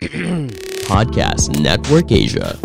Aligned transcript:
Podcast 0.88 1.52
Network 1.60 2.08
Asia. 2.08 2.56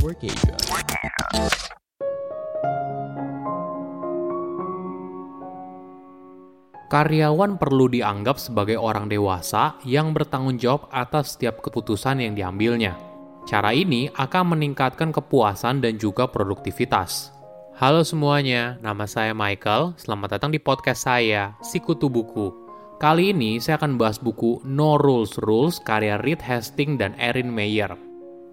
Karyawan 6.87 7.59
perlu 7.59 7.91
dianggap 7.91 8.39
sebagai 8.39 8.79
orang 8.79 9.11
dewasa 9.11 9.75
yang 9.83 10.15
bertanggung 10.15 10.55
jawab 10.55 10.87
atas 10.95 11.35
setiap 11.35 11.59
keputusan 11.59 12.23
yang 12.23 12.39
diambilnya. 12.39 12.95
Cara 13.43 13.75
ini 13.75 14.07
akan 14.15 14.55
meningkatkan 14.55 15.11
kepuasan 15.11 15.83
dan 15.83 15.99
juga 15.99 16.31
produktivitas. 16.31 17.35
Halo 17.75 18.07
semuanya, 18.07 18.79
nama 18.79 19.03
saya 19.03 19.35
Michael. 19.35 19.99
Selamat 19.99 20.39
datang 20.39 20.55
di 20.55 20.63
podcast 20.63 21.03
saya, 21.03 21.51
Sikutu 21.59 22.07
Buku. 22.07 22.64
Kali 22.95 23.35
ini 23.35 23.59
saya 23.59 23.75
akan 23.75 23.99
bahas 23.99 24.15
buku 24.17 24.63
No 24.63 24.95
Rules 24.95 25.35
Rules 25.43 25.83
karya 25.83 26.15
Reed 26.23 26.39
Hastings 26.39 26.95
dan 26.95 27.11
Erin 27.19 27.51
Meyer. 27.51 27.91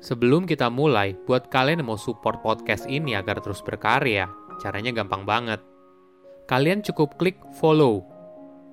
Sebelum 0.03 0.51
kita 0.51 0.67
mulai, 0.67 1.15
buat 1.31 1.47
kalian 1.47 1.79
yang 1.79 1.95
mau 1.95 2.01
support 2.01 2.43
podcast 2.43 2.91
ini 2.91 3.15
agar 3.15 3.39
terus 3.39 3.63
berkarya, 3.63 4.27
caranya 4.59 4.91
gampang 4.91 5.23
banget. 5.23 5.63
Kalian 6.51 6.83
cukup 6.83 7.15
klik 7.23 7.39
follow 7.55 8.13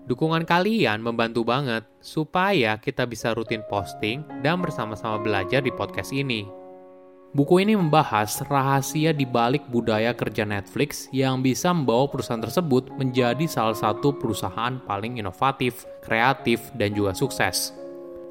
Dukungan 0.09 0.41
kalian 0.49 1.05
membantu 1.05 1.45
banget 1.45 1.85
supaya 2.01 2.81
kita 2.81 3.05
bisa 3.05 3.37
rutin 3.37 3.61
posting 3.69 4.25
dan 4.41 4.57
bersama-sama 4.57 5.21
belajar 5.21 5.61
di 5.61 5.69
podcast 5.69 6.09
ini. 6.09 6.49
Buku 7.29 7.61
ini 7.61 7.77
membahas 7.77 8.41
rahasia 8.49 9.13
di 9.13 9.21
balik 9.21 9.69
budaya 9.69 10.17
kerja 10.17 10.49
Netflix 10.49 11.05
yang 11.13 11.45
bisa 11.45 11.69
membawa 11.69 12.09
perusahaan 12.09 12.41
tersebut 12.41 12.89
menjadi 12.97 13.45
salah 13.45 13.77
satu 13.77 14.17
perusahaan 14.17 14.81
paling 14.81 15.21
inovatif, 15.21 15.85
kreatif, 16.01 16.73
dan 16.73 16.89
juga 16.97 17.13
sukses. 17.13 17.69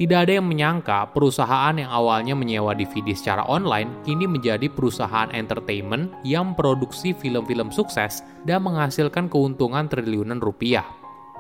Tidak 0.03 0.19
ada 0.19 0.43
yang 0.43 0.51
menyangka 0.51 1.15
perusahaan 1.15 1.79
yang 1.79 1.87
awalnya 1.87 2.35
menyewa 2.35 2.75
DVD 2.75 3.15
secara 3.15 3.47
online 3.47 4.03
kini 4.03 4.27
menjadi 4.27 4.67
perusahaan 4.67 5.31
entertainment 5.31 6.11
yang 6.27 6.59
produksi 6.59 7.15
film-film 7.15 7.71
sukses 7.71 8.27
dan 8.51 8.67
menghasilkan 8.67 9.31
keuntungan 9.31 9.87
triliunan 9.87 10.43
rupiah. 10.43 10.87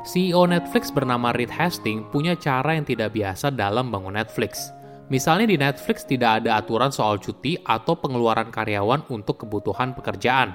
CEO 0.06 0.46
Netflix 0.46 0.94
bernama 0.94 1.34
Reed 1.34 1.50
Hastings 1.50 2.06
punya 2.14 2.38
cara 2.38 2.78
yang 2.78 2.86
tidak 2.86 3.18
biasa 3.18 3.50
dalam 3.50 3.90
bangun 3.90 4.14
Netflix. 4.14 4.77
Misalnya 5.08 5.48
di 5.48 5.56
Netflix 5.56 6.04
tidak 6.04 6.44
ada 6.44 6.60
aturan 6.60 6.92
soal 6.92 7.16
cuti 7.16 7.56
atau 7.64 7.96
pengeluaran 7.96 8.52
karyawan 8.52 9.08
untuk 9.08 9.40
kebutuhan 9.44 9.96
pekerjaan. 9.96 10.52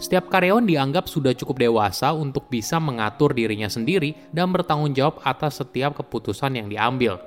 Setiap 0.00 0.32
karyawan 0.32 0.64
dianggap 0.66 1.06
sudah 1.06 1.36
cukup 1.36 1.62
dewasa 1.62 2.10
untuk 2.16 2.48
bisa 2.48 2.80
mengatur 2.80 3.36
dirinya 3.36 3.68
sendiri 3.68 4.32
dan 4.32 4.50
bertanggung 4.50 4.96
jawab 4.96 5.20
atas 5.22 5.60
setiap 5.60 5.94
keputusan 5.94 6.58
yang 6.58 6.66
diambil. 6.72 7.20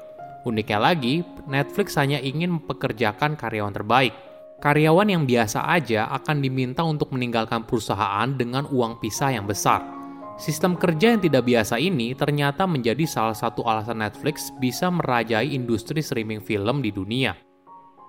Uniknya 0.44 0.92
lagi, 0.92 1.24
Netflix 1.48 1.96
hanya 1.96 2.20
ingin 2.20 2.60
mempekerjakan 2.60 3.40
karyawan 3.40 3.72
terbaik. 3.72 4.14
Karyawan 4.60 5.08
yang 5.08 5.24
biasa 5.24 5.70
aja 5.70 6.10
akan 6.12 6.44
diminta 6.44 6.82
untuk 6.82 7.14
meninggalkan 7.16 7.64
perusahaan 7.64 8.28
dengan 8.34 8.68
uang 8.68 9.00
pisah 9.00 9.38
yang 9.38 9.48
besar. 9.48 9.95
Sistem 10.36 10.76
kerja 10.76 11.16
yang 11.16 11.24
tidak 11.24 11.48
biasa 11.48 11.80
ini 11.80 12.12
ternyata 12.12 12.68
menjadi 12.68 13.08
salah 13.08 13.32
satu 13.32 13.64
alasan 13.64 14.04
Netflix 14.04 14.52
bisa 14.60 14.92
merajai 14.92 15.56
industri 15.56 16.04
streaming 16.04 16.44
film 16.44 16.84
di 16.84 16.92
dunia. 16.92 17.40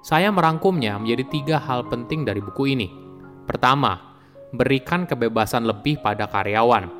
Saya 0.03 0.35
merangkumnya 0.35 0.99
menjadi 0.99 1.25
tiga 1.31 1.57
hal 1.63 1.87
penting 1.87 2.27
dari 2.27 2.43
buku 2.43 2.75
ini. 2.75 2.91
Pertama, 3.47 4.19
berikan 4.51 5.07
kebebasan 5.07 5.71
lebih 5.71 6.03
pada 6.03 6.27
karyawan. 6.27 6.91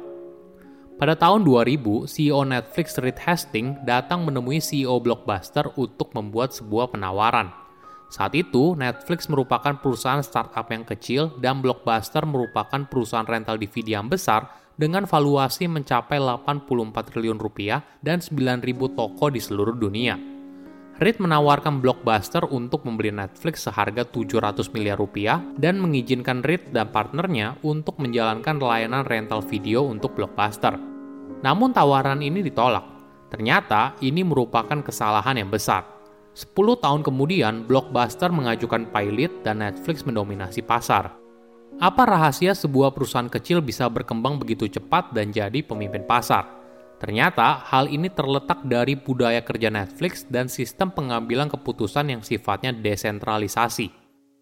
Pada 0.95 1.19
tahun 1.19 1.43
2000, 1.43 2.07
CEO 2.07 2.47
Netflix 2.47 2.95
Reed 3.03 3.19
Hastings 3.19 3.83
datang 3.83 4.23
menemui 4.23 4.63
CEO 4.63 5.03
Blockbuster 5.03 5.75
untuk 5.75 6.15
membuat 6.15 6.55
sebuah 6.55 6.95
penawaran. 6.95 7.51
Saat 8.15 8.39
itu, 8.39 8.79
Netflix 8.79 9.27
merupakan 9.27 9.75
perusahaan 9.75 10.23
startup 10.23 10.71
yang 10.71 10.87
kecil 10.87 11.35
dan 11.43 11.59
Blockbuster 11.59 12.23
merupakan 12.23 12.87
perusahaan 12.87 13.27
rental 13.27 13.59
DVD 13.59 13.99
yang 13.99 14.07
besar 14.07 14.66
dengan 14.77 15.09
valuasi 15.09 15.69
mencapai 15.69 16.21
84 16.21 17.13
triliun 17.13 17.41
rupiah 17.41 17.81
dan 18.05 18.21
9.000 18.21 18.61
toko 18.93 19.27
di 19.33 19.41
seluruh 19.41 19.77
dunia. 19.77 20.17
Reed 20.97 21.21
menawarkan 21.21 21.85
Blockbuster 21.85 22.49
untuk 22.49 22.89
membeli 22.89 23.13
Netflix 23.13 23.69
seharga 23.69 24.09
700 24.09 24.73
miliar 24.73 24.97
rupiah 24.97 25.45
dan 25.61 25.77
mengizinkan 25.77 26.41
Reed 26.41 26.73
dan 26.73 26.89
partnernya 26.89 27.61
untuk 27.61 28.01
menjalankan 28.01 28.57
layanan 28.57 29.05
rental 29.05 29.45
video 29.45 29.85
untuk 29.85 30.17
Blockbuster. 30.17 30.73
Namun 31.45 31.77
tawaran 31.77 32.25
ini 32.25 32.41
ditolak. 32.41 32.97
Ternyata 33.29 33.93
ini 34.01 34.25
merupakan 34.25 34.81
kesalahan 34.81 35.37
yang 35.37 35.53
besar. 35.53 35.85
10 36.33 36.53
tahun 36.81 37.05
kemudian, 37.05 37.69
Blockbuster 37.69 38.33
mengajukan 38.33 38.89
pilot 38.89 39.45
dan 39.45 39.61
Netflix 39.61 40.05
mendominasi 40.05 40.65
pasar. 40.65 41.26
Apa 41.77 42.09
rahasia 42.09 42.57
sebuah 42.57 42.97
perusahaan 42.97 43.29
kecil 43.29 43.61
bisa 43.61 43.85
berkembang 43.93 44.41
begitu 44.41 44.65
cepat 44.65 45.13
dan 45.13 45.29
jadi 45.29 45.61
pemimpin 45.61 46.09
pasar? 46.09 46.49
Ternyata 46.97 47.69
hal 47.69 47.93
ini 47.93 48.09
terletak 48.09 48.65
dari 48.65 48.97
budaya 48.97 49.45
kerja 49.45 49.69
Netflix 49.69 50.25
dan 50.25 50.49
sistem 50.49 50.89
pengambilan 50.89 51.53
keputusan 51.53 52.09
yang 52.09 52.25
sifatnya 52.25 52.73
desentralisasi. 52.73 53.93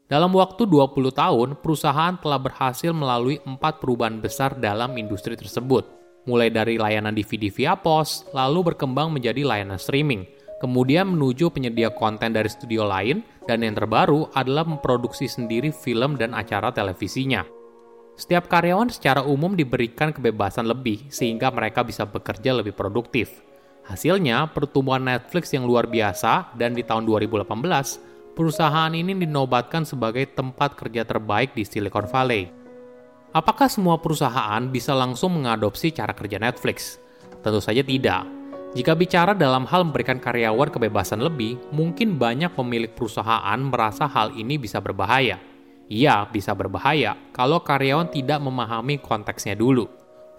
Dalam 0.07 0.31
waktu 0.31 0.63
20 0.63 0.95
tahun, 1.11 1.49
perusahaan 1.59 2.15
telah 2.23 2.39
berhasil 2.39 2.95
melalui 2.95 3.43
empat 3.43 3.83
perubahan 3.83 4.23
besar 4.23 4.55
dalam 4.55 4.95
industri 4.95 5.35
tersebut. 5.35 5.91
Mulai 6.31 6.55
dari 6.55 6.79
layanan 6.79 7.19
DVD 7.19 7.51
via 7.51 7.75
pos, 7.75 8.31
lalu 8.31 8.71
berkembang 8.71 9.11
menjadi 9.11 9.43
layanan 9.43 9.83
streaming, 9.83 10.23
kemudian 10.65 11.13
menuju 11.13 11.53
penyedia 11.53 11.93
konten 11.93 12.33
dari 12.33 12.49
studio 12.49 12.89
lain, 12.89 13.21
dan 13.45 13.61
yang 13.61 13.77
terbaru 13.77 14.33
adalah 14.33 14.65
memproduksi 14.65 15.29
sendiri 15.29 15.69
film 15.69 16.17
dan 16.17 16.33
acara 16.33 16.73
televisinya. 16.73 17.45
Setiap 18.17 18.49
karyawan 18.49 18.89
secara 18.89 19.21
umum 19.21 19.53
diberikan 19.53 20.09
kebebasan 20.09 20.65
lebih 20.65 21.13
sehingga 21.13 21.53
mereka 21.53 21.85
bisa 21.85 22.09
bekerja 22.09 22.57
lebih 22.57 22.73
produktif. 22.73 23.45
Hasilnya, 23.85 24.49
pertumbuhan 24.57 25.05
Netflix 25.05 25.53
yang 25.53 25.69
luar 25.69 25.85
biasa 25.85 26.57
dan 26.57 26.73
di 26.73 26.81
tahun 26.81 27.05
2018, 27.05 28.33
perusahaan 28.33 28.93
ini 28.97 29.13
dinobatkan 29.13 29.85
sebagai 29.85 30.25
tempat 30.33 30.73
kerja 30.81 31.05
terbaik 31.05 31.53
di 31.53 31.69
Silicon 31.69 32.09
Valley. 32.09 32.49
Apakah 33.35 33.69
semua 33.69 34.01
perusahaan 34.01 34.63
bisa 34.73 34.97
langsung 34.97 35.37
mengadopsi 35.37 35.93
cara 35.93 36.17
kerja 36.17 36.41
Netflix? 36.41 36.97
Tentu 37.45 37.61
saja 37.61 37.85
tidak 37.85 38.44
jika 38.75 38.91
bicara 38.99 39.39
dalam 39.39 39.71
hal 39.71 39.87
memberikan 39.87 40.19
karyawan 40.19 40.67
kebebasan 40.67 41.23
lebih, 41.23 41.63
mungkin 41.71 42.19
banyak 42.19 42.59
pemilik 42.59 42.91
perusahaan 42.91 43.55
merasa 43.63 44.11
hal 44.11 44.35
ini 44.35 44.59
bisa 44.59 44.83
berbahaya. 44.83 45.39
Iya, 45.87 46.27
bisa 46.27 46.59
berbahaya 46.59 47.15
kalau 47.31 47.63
karyawan 47.63 48.11
tidak 48.11 48.43
memahami 48.43 48.99
konteksnya 48.99 49.55
dulu. 49.55 49.87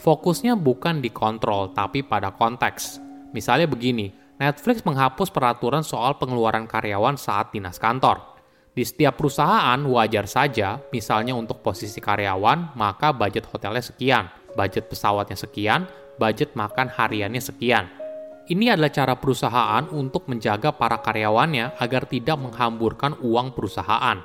Fokusnya 0.04 0.60
bukan 0.60 1.00
di 1.00 1.16
kontrol, 1.16 1.72
tapi 1.72 2.04
pada 2.04 2.36
konteks. 2.36 3.00
Misalnya 3.32 3.72
begini, 3.72 4.12
Netflix 4.36 4.84
menghapus 4.84 5.32
peraturan 5.32 5.88
soal 5.88 6.20
pengeluaran 6.20 6.68
karyawan 6.68 7.16
saat 7.16 7.56
dinas 7.56 7.80
kantor. 7.80 8.36
Di 8.76 8.84
setiap 8.84 9.16
perusahaan 9.16 9.80
wajar 9.88 10.28
saja, 10.28 10.84
misalnya 10.92 11.32
untuk 11.40 11.64
posisi 11.64 12.04
karyawan, 12.04 12.76
maka 12.76 13.16
budget 13.16 13.48
hotelnya 13.48 13.80
sekian, 13.80 14.28
budget 14.60 14.92
pesawatnya 14.92 15.40
sekian, 15.40 15.88
budget 16.20 16.52
makan 16.60 16.92
hariannya 16.92 17.40
sekian 17.40 18.04
ini 18.46 18.70
adalah 18.70 18.94
cara 18.94 19.18
perusahaan 19.18 19.90
untuk 19.90 20.30
menjaga 20.30 20.70
para 20.70 21.02
karyawannya 21.02 21.82
agar 21.82 22.06
tidak 22.06 22.38
menghamburkan 22.38 23.18
uang 23.26 23.58
perusahaan. 23.58 24.22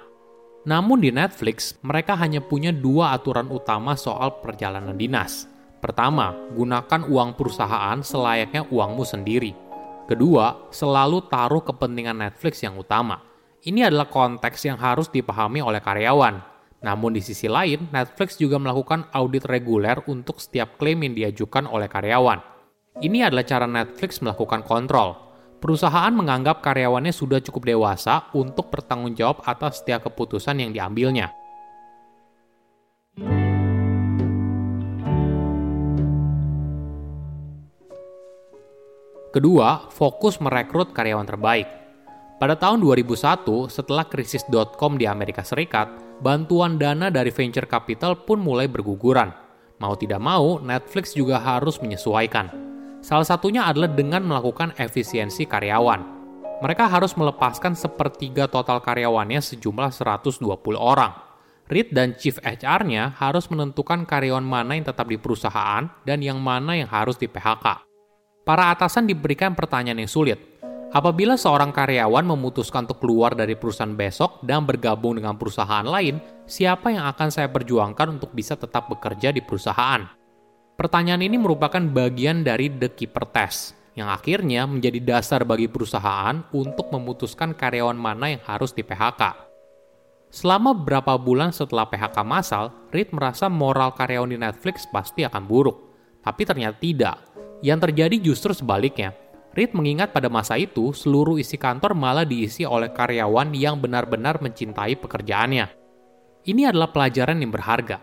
Namun 0.68 1.00
di 1.00 1.08
Netflix, 1.08 1.80
mereka 1.80 2.12
hanya 2.20 2.44
punya 2.44 2.68
dua 2.68 3.16
aturan 3.16 3.48
utama 3.48 3.96
soal 3.96 4.44
perjalanan 4.44 4.92
dinas. 4.92 5.48
Pertama, 5.80 6.36
gunakan 6.52 7.08
uang 7.08 7.32
perusahaan 7.32 7.96
selayaknya 8.04 8.68
uangmu 8.68 9.00
sendiri. 9.08 9.56
Kedua, 10.04 10.68
selalu 10.68 11.24
taruh 11.32 11.64
kepentingan 11.64 12.20
Netflix 12.20 12.60
yang 12.60 12.76
utama. 12.76 13.24
Ini 13.64 13.88
adalah 13.88 14.12
konteks 14.12 14.68
yang 14.68 14.76
harus 14.76 15.08
dipahami 15.08 15.64
oleh 15.64 15.80
karyawan. 15.80 16.44
Namun 16.84 17.16
di 17.16 17.24
sisi 17.24 17.48
lain, 17.48 17.88
Netflix 17.88 18.36
juga 18.36 18.60
melakukan 18.60 19.08
audit 19.16 19.48
reguler 19.48 19.96
untuk 20.12 20.44
setiap 20.44 20.76
klaim 20.76 21.00
yang 21.08 21.16
diajukan 21.16 21.64
oleh 21.64 21.88
karyawan. 21.88 22.59
Ini 22.98 23.30
adalah 23.30 23.46
cara 23.46 23.70
Netflix 23.70 24.18
melakukan 24.18 24.66
kontrol. 24.66 25.14
Perusahaan 25.62 26.10
menganggap 26.10 26.58
karyawannya 26.58 27.14
sudah 27.14 27.38
cukup 27.38 27.70
dewasa 27.70 28.26
untuk 28.34 28.66
bertanggung 28.66 29.14
jawab 29.14 29.46
atas 29.46 29.78
setiap 29.78 30.10
keputusan 30.10 30.58
yang 30.58 30.74
diambilnya. 30.74 31.30
Kedua, 39.30 39.86
fokus 39.94 40.42
merekrut 40.42 40.90
karyawan 40.90 41.30
terbaik. 41.30 41.68
Pada 42.42 42.58
tahun 42.58 42.82
2001, 42.82 43.70
setelah 43.70 44.02
krisis 44.10 44.42
.com 44.74 44.98
di 44.98 45.06
Amerika 45.06 45.46
Serikat, 45.46 45.92
bantuan 46.18 46.74
dana 46.74 47.06
dari 47.06 47.30
venture 47.30 47.70
capital 47.70 48.26
pun 48.26 48.42
mulai 48.42 48.66
berguguran. 48.66 49.30
Mau 49.78 49.94
tidak 49.94 50.18
mau, 50.18 50.58
Netflix 50.58 51.14
juga 51.14 51.38
harus 51.38 51.78
menyesuaikan. 51.78 52.69
Salah 53.00 53.24
satunya 53.24 53.64
adalah 53.64 53.88
dengan 53.88 54.24
melakukan 54.28 54.76
efisiensi 54.76 55.48
karyawan. 55.48 56.20
mereka 56.60 56.92
harus 56.92 57.16
melepaskan 57.16 57.72
sepertiga 57.72 58.44
total 58.44 58.84
karyawannya 58.84 59.40
sejumlah 59.40 59.96
120 59.96 60.44
orang. 60.76 61.16
Reed 61.72 61.88
dan 61.88 62.12
Chief 62.20 62.36
HR-nya 62.36 63.16
harus 63.16 63.48
menentukan 63.48 64.04
karyawan 64.04 64.44
mana 64.44 64.76
yang 64.76 64.84
tetap 64.84 65.08
di 65.08 65.16
perusahaan 65.16 65.88
dan 66.04 66.18
yang 66.20 66.36
mana 66.36 66.76
yang 66.76 66.92
harus 66.92 67.16
di 67.16 67.32
PHK. 67.32 67.80
Para 68.44 68.76
atasan 68.76 69.08
diberikan 69.08 69.56
pertanyaan 69.56 70.04
yang 70.04 70.12
sulit. 70.12 70.36
Apabila 70.92 71.38
seorang 71.38 71.72
karyawan 71.72 72.28
memutuskan 72.28 72.84
untuk 72.84 73.08
keluar 73.08 73.32
dari 73.32 73.56
perusahaan 73.56 73.96
besok 73.96 74.44
dan 74.44 74.66
bergabung 74.68 75.16
dengan 75.16 75.38
perusahaan 75.40 75.86
lain, 75.86 76.20
siapa 76.44 76.92
yang 76.92 77.08
akan 77.08 77.32
saya 77.32 77.48
perjuangkan 77.48 78.20
untuk 78.20 78.36
bisa 78.36 78.58
tetap 78.58 78.90
bekerja 78.90 79.32
di 79.32 79.40
perusahaan? 79.40 80.19
Pertanyaan 80.80 81.20
ini 81.20 81.36
merupakan 81.36 81.84
bagian 81.92 82.40
dari 82.40 82.72
The 82.72 82.88
Keeper 82.96 83.28
Test, 83.28 83.76
yang 83.92 84.08
akhirnya 84.08 84.64
menjadi 84.64 84.96
dasar 85.04 85.44
bagi 85.44 85.68
perusahaan 85.68 86.40
untuk 86.56 86.88
memutuskan 86.88 87.52
karyawan 87.52 88.00
mana 88.00 88.32
yang 88.32 88.40
harus 88.48 88.72
di 88.72 88.80
PHK. 88.80 89.44
Selama 90.32 90.72
beberapa 90.72 91.20
bulan 91.20 91.52
setelah 91.52 91.84
PHK 91.84 92.24
massal, 92.24 92.72
Reed 92.96 93.12
merasa 93.12 93.52
moral 93.52 93.92
karyawan 93.92 94.32
di 94.32 94.40
Netflix 94.40 94.88
pasti 94.88 95.20
akan 95.20 95.44
buruk. 95.44 95.76
Tapi 96.24 96.48
ternyata 96.48 96.80
tidak. 96.80 97.16
Yang 97.60 97.92
terjadi 97.92 98.16
justru 98.32 98.56
sebaliknya. 98.56 99.12
Reed 99.52 99.76
mengingat 99.76 100.16
pada 100.16 100.32
masa 100.32 100.56
itu, 100.56 100.96
seluruh 100.96 101.36
isi 101.36 101.60
kantor 101.60 101.92
malah 101.92 102.24
diisi 102.24 102.64
oleh 102.64 102.88
karyawan 102.88 103.52
yang 103.52 103.76
benar-benar 103.76 104.40
mencintai 104.40 104.96
pekerjaannya. 104.96 105.76
Ini 106.48 106.72
adalah 106.72 106.88
pelajaran 106.88 107.36
yang 107.36 107.52
berharga. 107.52 108.00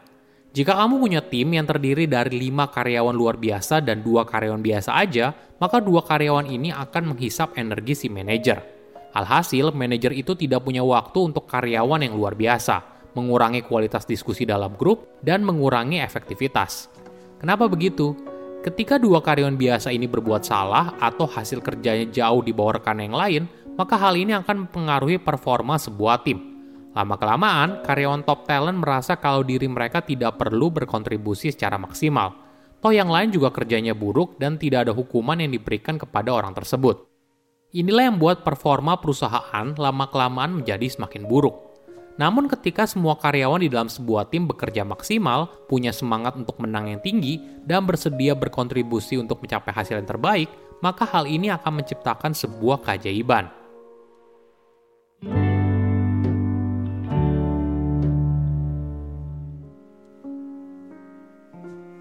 Jika 0.56 0.74
kamu 0.74 0.98
punya 0.98 1.22
tim 1.22 1.54
yang 1.54 1.68
terdiri 1.68 2.08
dari 2.10 2.48
lima 2.48 2.72
karyawan 2.72 3.14
luar 3.14 3.38
biasa 3.38 3.84
dan 3.84 4.02
dua 4.02 4.26
karyawan 4.26 4.64
biasa 4.64 4.96
aja, 4.96 5.36
maka 5.62 5.78
dua 5.78 6.02
karyawan 6.02 6.50
ini 6.50 6.74
akan 6.74 7.14
menghisap 7.14 7.58
energi 7.60 7.94
si 7.94 8.08
manajer. 8.08 8.64
Alhasil, 9.14 9.74
manajer 9.74 10.14
itu 10.14 10.34
tidak 10.34 10.66
punya 10.66 10.82
waktu 10.82 11.34
untuk 11.34 11.46
karyawan 11.50 12.06
yang 12.06 12.14
luar 12.18 12.34
biasa, 12.34 13.10
mengurangi 13.18 13.66
kualitas 13.66 14.06
diskusi 14.06 14.46
dalam 14.46 14.78
grup, 14.78 15.22
dan 15.22 15.42
mengurangi 15.42 16.02
efektivitas. 16.02 16.90
Kenapa 17.38 17.70
begitu? 17.70 18.18
Ketika 18.66 18.98
dua 18.98 19.22
karyawan 19.22 19.56
biasa 19.56 19.94
ini 19.94 20.10
berbuat 20.10 20.42
salah 20.42 20.98
atau 20.98 21.30
hasil 21.30 21.62
kerjanya 21.62 22.10
jauh 22.10 22.42
di 22.42 22.52
bawah 22.52 22.82
rekan 22.82 22.98
yang 22.98 23.14
lain, 23.14 23.44
maka 23.78 23.94
hal 23.94 24.18
ini 24.18 24.34
akan 24.34 24.66
mempengaruhi 24.66 25.22
performa 25.22 25.78
sebuah 25.78 26.26
tim. 26.26 26.57
Lama-kelamaan, 26.98 27.86
karyawan 27.86 28.26
top 28.26 28.50
talent 28.50 28.82
merasa 28.82 29.22
kalau 29.22 29.46
diri 29.46 29.70
mereka 29.70 30.02
tidak 30.02 30.42
perlu 30.42 30.74
berkontribusi 30.74 31.54
secara 31.54 31.78
maksimal. 31.78 32.34
Toh 32.82 32.90
yang 32.90 33.14
lain 33.14 33.30
juga 33.30 33.54
kerjanya 33.54 33.94
buruk 33.94 34.42
dan 34.42 34.58
tidak 34.58 34.90
ada 34.90 34.98
hukuman 34.98 35.38
yang 35.38 35.54
diberikan 35.54 36.02
kepada 36.02 36.34
orang 36.34 36.58
tersebut. 36.58 37.06
Inilah 37.70 38.10
yang 38.10 38.18
membuat 38.18 38.42
performa 38.42 38.98
perusahaan 38.98 39.78
lama-kelamaan 39.78 40.58
menjadi 40.58 40.90
semakin 40.90 41.30
buruk. 41.30 41.54
Namun 42.18 42.50
ketika 42.50 42.90
semua 42.90 43.14
karyawan 43.14 43.62
di 43.62 43.70
dalam 43.70 43.94
sebuah 43.94 44.34
tim 44.34 44.50
bekerja 44.50 44.82
maksimal, 44.82 45.70
punya 45.70 45.94
semangat 45.94 46.34
untuk 46.34 46.58
menang 46.58 46.90
yang 46.90 47.02
tinggi, 47.06 47.62
dan 47.62 47.86
bersedia 47.86 48.34
berkontribusi 48.34 49.22
untuk 49.22 49.46
mencapai 49.46 49.70
hasil 49.70 50.02
yang 50.02 50.10
terbaik, 50.10 50.50
maka 50.82 51.06
hal 51.06 51.30
ini 51.30 51.54
akan 51.54 51.78
menciptakan 51.78 52.34
sebuah 52.34 52.82
keajaiban. 52.82 53.54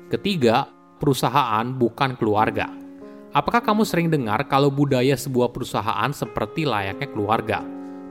Ketiga, 0.07 0.71
perusahaan 1.03 1.67
bukan 1.67 2.15
keluarga. 2.15 2.71
Apakah 3.35 3.59
kamu 3.59 3.83
sering 3.83 4.07
dengar 4.07 4.47
kalau 4.47 4.71
budaya 4.71 5.19
sebuah 5.19 5.51
perusahaan 5.51 6.15
seperti 6.15 6.63
layaknya 6.63 7.11
keluarga? 7.11 7.59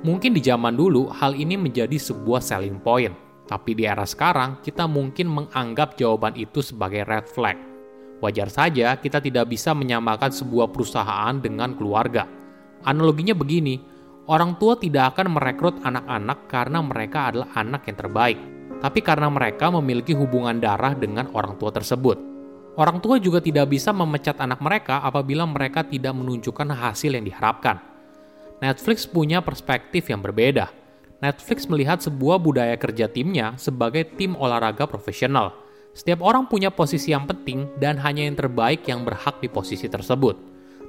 Mungkin 0.04 0.36
di 0.36 0.44
zaman 0.44 0.76
dulu 0.76 1.08
hal 1.08 1.40
ini 1.40 1.56
menjadi 1.56 1.96
sebuah 1.96 2.44
selling 2.44 2.84
point, 2.84 3.16
tapi 3.48 3.80
di 3.80 3.88
era 3.88 4.04
sekarang 4.04 4.60
kita 4.60 4.84
mungkin 4.92 5.32
menganggap 5.32 5.96
jawaban 5.96 6.36
itu 6.36 6.60
sebagai 6.60 7.08
red 7.08 7.32
flag. 7.32 7.56
Wajar 8.20 8.52
saja 8.52 9.00
kita 9.00 9.24
tidak 9.24 9.48
bisa 9.48 9.72
menyamakan 9.72 10.36
sebuah 10.36 10.76
perusahaan 10.76 11.40
dengan 11.40 11.80
keluarga. 11.80 12.28
Analoginya 12.84 13.40
begini, 13.40 13.80
orang 14.28 14.60
tua 14.60 14.76
tidak 14.76 15.16
akan 15.16 15.40
merekrut 15.40 15.80
anak-anak 15.80 16.52
karena 16.52 16.84
mereka 16.84 17.32
adalah 17.32 17.50
anak 17.56 17.88
yang 17.88 17.98
terbaik, 17.98 18.40
tapi 18.86 19.02
karena 19.02 19.26
mereka 19.34 19.74
memiliki 19.74 20.14
hubungan 20.14 20.62
darah 20.62 20.94
dengan 20.94 21.26
orang 21.34 21.58
tua 21.58 21.74
tersebut. 21.74 22.22
Orang 22.78 23.02
tua 23.02 23.18
juga 23.18 23.42
tidak 23.42 23.74
bisa 23.74 23.90
memecat 23.90 24.38
anak 24.38 24.62
mereka 24.62 25.02
apabila 25.02 25.42
mereka 25.50 25.82
tidak 25.82 26.14
menunjukkan 26.14 26.70
hasil 26.70 27.18
yang 27.18 27.26
diharapkan. 27.26 27.82
Netflix 28.62 29.10
punya 29.10 29.42
perspektif 29.42 30.06
yang 30.06 30.22
berbeda. 30.22 30.70
Netflix 31.18 31.66
melihat 31.66 31.98
sebuah 31.98 32.38
budaya 32.38 32.78
kerja 32.78 33.10
timnya 33.10 33.58
sebagai 33.58 34.06
tim 34.06 34.38
olahraga 34.38 34.86
profesional. 34.86 35.58
Setiap 35.98 36.22
orang 36.22 36.46
punya 36.46 36.70
posisi 36.70 37.10
yang 37.10 37.26
penting 37.26 37.66
dan 37.82 37.98
hanya 37.98 38.22
yang 38.22 38.38
terbaik 38.38 38.86
yang 38.86 39.02
berhak 39.02 39.42
di 39.42 39.50
posisi 39.50 39.90
tersebut. 39.90 40.38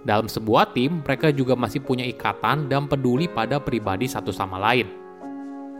Dalam 0.04 0.28
sebuah 0.28 0.76
tim, 0.76 1.00
mereka 1.00 1.32
juga 1.32 1.56
masih 1.56 1.80
punya 1.80 2.04
ikatan 2.04 2.68
dan 2.68 2.92
peduli 2.92 3.24
pada 3.24 3.56
pribadi 3.56 4.04
satu 4.04 4.36
sama 4.36 4.60
lain. 4.60 4.84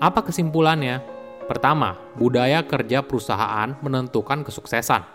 Apa 0.01 0.25
kesimpulannya? 0.25 1.16
Pertama, 1.47 1.95
budaya 2.19 2.67
kerja 2.67 3.07
perusahaan 3.07 3.79
menentukan 3.79 4.43
kesuksesan. 4.43 5.07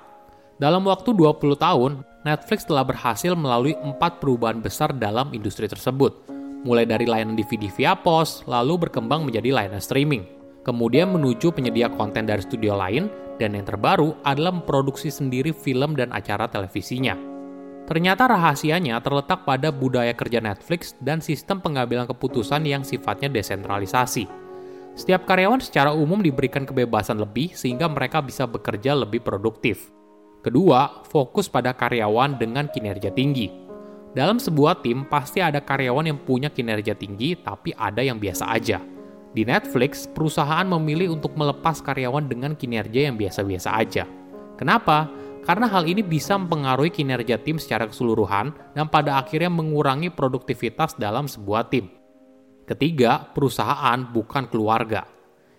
Dalam 0.56 0.88
waktu 0.88 1.12
20 1.12 1.60
tahun, 1.60 2.08
Netflix 2.24 2.64
telah 2.64 2.88
berhasil 2.88 3.36
melalui 3.36 3.76
empat 3.76 4.24
perubahan 4.24 4.64
besar 4.64 4.96
dalam 4.96 5.36
industri 5.36 5.68
tersebut, 5.68 6.24
mulai 6.64 6.88
dari 6.88 7.04
layanan 7.04 7.36
DVD 7.36 7.68
via 7.74 7.98
pos, 7.98 8.46
lalu 8.48 8.88
berkembang 8.88 9.28
menjadi 9.28 9.52
layanan 9.52 9.84
streaming, 9.84 10.24
kemudian 10.64 11.12
menuju 11.12 11.52
penyedia 11.52 11.92
konten 11.92 12.24
dari 12.30 12.40
studio 12.46 12.78
lain, 12.80 13.10
dan 13.42 13.58
yang 13.58 13.66
terbaru 13.66 14.14
adalah 14.22 14.54
memproduksi 14.54 15.10
sendiri 15.10 15.50
film 15.52 15.98
dan 15.98 16.14
acara 16.14 16.46
televisinya. 16.46 17.18
Ternyata 17.90 18.30
rahasianya 18.30 19.02
terletak 19.02 19.44
pada 19.44 19.74
budaya 19.74 20.14
kerja 20.14 20.40
Netflix 20.40 20.96
dan 21.02 21.20
sistem 21.20 21.60
pengambilan 21.60 22.08
keputusan 22.08 22.64
yang 22.64 22.86
sifatnya 22.86 23.28
desentralisasi. 23.28 24.41
Setiap 24.92 25.24
karyawan 25.24 25.64
secara 25.64 25.96
umum 25.96 26.20
diberikan 26.20 26.68
kebebasan 26.68 27.20
lebih 27.20 27.56
sehingga 27.56 27.88
mereka 27.88 28.20
bisa 28.20 28.44
bekerja 28.44 28.92
lebih 28.92 29.24
produktif. 29.24 29.90
Kedua, 30.42 31.06
fokus 31.08 31.48
pada 31.48 31.72
karyawan 31.72 32.36
dengan 32.36 32.68
kinerja 32.68 33.14
tinggi. 33.14 33.48
Dalam 34.12 34.42
sebuah 34.42 34.84
tim, 34.84 35.08
pasti 35.08 35.40
ada 35.40 35.64
karyawan 35.64 36.12
yang 36.12 36.20
punya 36.20 36.52
kinerja 36.52 36.98
tinggi, 37.00 37.40
tapi 37.40 37.72
ada 37.78 38.04
yang 38.04 38.20
biasa 38.20 38.52
aja. 38.52 38.84
Di 39.32 39.48
Netflix, 39.48 40.12
perusahaan 40.12 40.68
memilih 40.68 41.16
untuk 41.16 41.40
melepas 41.40 41.80
karyawan 41.80 42.28
dengan 42.28 42.52
kinerja 42.60 43.08
yang 43.08 43.16
biasa-biasa 43.16 43.70
aja. 43.80 44.04
Kenapa? 44.60 45.08
Karena 45.48 45.72
hal 45.72 45.88
ini 45.88 46.04
bisa 46.04 46.36
mempengaruhi 46.36 46.92
kinerja 46.92 47.40
tim 47.40 47.56
secara 47.56 47.88
keseluruhan 47.88 48.52
dan 48.76 48.86
pada 48.92 49.24
akhirnya 49.24 49.48
mengurangi 49.48 50.12
produktivitas 50.12 51.00
dalam 51.00 51.32
sebuah 51.32 51.72
tim. 51.72 52.01
Ketiga, 52.72 53.28
perusahaan 53.36 54.00
bukan 54.00 54.48
keluarga. 54.48 55.04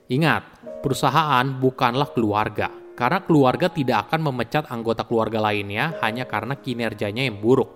Ingat, 0.09 0.65
perusahaan 0.81 1.45
bukanlah 1.61 2.09
keluarga 2.17 2.73
karena 2.97 3.21
keluarga 3.21 3.69
tidak 3.69 4.09
akan 4.09 4.33
memecat 4.33 4.65
anggota 4.73 5.05
keluarga 5.05 5.37
lainnya 5.45 5.93
hanya 6.01 6.25
karena 6.25 6.57
kinerjanya 6.57 7.29
yang 7.29 7.37
buruk. 7.37 7.69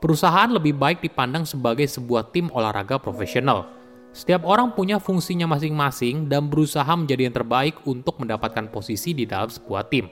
Perusahaan 0.00 0.48
lebih 0.48 0.72
baik 0.72 1.04
dipandang 1.04 1.44
sebagai 1.44 1.84
sebuah 1.84 2.32
tim 2.32 2.48
olahraga 2.48 2.96
profesional. 2.96 3.68
Setiap 4.16 4.48
orang 4.48 4.72
punya 4.72 4.96
fungsinya 4.96 5.44
masing-masing 5.44 6.24
dan 6.24 6.48
berusaha 6.48 6.88
menjadi 6.88 7.28
yang 7.28 7.36
terbaik 7.36 7.76
untuk 7.84 8.16
mendapatkan 8.16 8.72
posisi 8.72 9.12
di 9.12 9.28
dalam 9.28 9.52
sebuah 9.52 9.84
tim. 9.92 10.08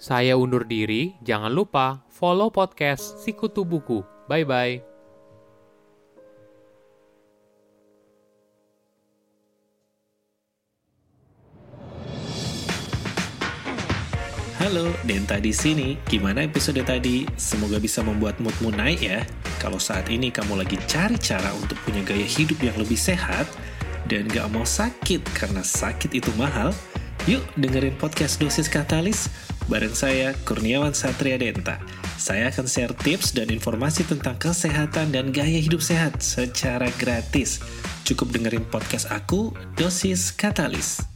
Saya 0.00 0.40
undur 0.40 0.64
diri, 0.64 1.12
jangan 1.20 1.52
lupa 1.52 2.00
follow 2.08 2.48
podcast 2.48 3.20
Sikutu 3.20 3.68
Buku. 3.68 4.00
Bye-bye. 4.24 4.95
Halo, 14.66 14.90
Denta 15.06 15.38
di 15.38 15.54
sini. 15.54 15.94
Gimana 16.10 16.42
episode 16.42 16.82
tadi? 16.82 17.22
Semoga 17.38 17.78
bisa 17.78 18.02
membuat 18.02 18.42
moodmu 18.42 18.74
naik 18.74 18.98
ya. 18.98 19.22
Kalau 19.62 19.78
saat 19.78 20.10
ini 20.10 20.34
kamu 20.34 20.58
lagi 20.58 20.74
cari 20.90 21.14
cara 21.22 21.54
untuk 21.54 21.78
punya 21.86 22.02
gaya 22.02 22.26
hidup 22.26 22.58
yang 22.58 22.74
lebih 22.74 22.98
sehat 22.98 23.46
dan 24.10 24.26
gak 24.26 24.50
mau 24.50 24.66
sakit 24.66 25.22
karena 25.38 25.62
sakit 25.62 26.18
itu 26.18 26.34
mahal, 26.34 26.74
yuk 27.30 27.46
dengerin 27.54 27.94
podcast 27.94 28.42
Dosis 28.42 28.66
Katalis 28.66 29.30
bareng 29.70 29.94
saya, 29.94 30.34
Kurniawan 30.42 30.98
Satria 30.98 31.38
Denta. 31.38 31.78
Saya 32.18 32.50
akan 32.50 32.66
share 32.66 32.90
tips 32.98 33.38
dan 33.38 33.54
informasi 33.54 34.02
tentang 34.02 34.34
kesehatan 34.34 35.14
dan 35.14 35.30
gaya 35.30 35.62
hidup 35.62 35.78
sehat 35.78 36.18
secara 36.26 36.90
gratis. 36.98 37.62
Cukup 38.02 38.34
dengerin 38.34 38.66
podcast 38.66 39.14
aku, 39.14 39.54
Dosis 39.78 40.34
Katalis. 40.34 41.15